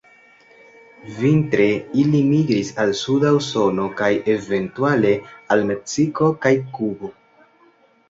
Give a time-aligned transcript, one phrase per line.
[1.17, 1.67] Vintre
[2.05, 5.15] ili migris al suda Usono kaj eventuale
[5.57, 7.17] al Meksiko kaj Kubo.